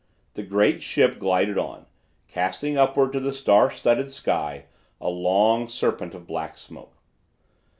The 0.33 0.41
great 0.41 0.81
ship 0.81 1.19
glided 1.19 1.59
on, 1.59 1.85
casting 2.27 2.75
upward 2.75 3.13
to 3.13 3.19
the 3.19 3.31
star 3.31 3.69
studded 3.69 4.11
sky 4.11 4.65
a 4.99 5.09
long 5.09 5.69
serpent 5.69 6.15
of 6.15 6.25
black 6.25 6.57
smoke. 6.57 6.97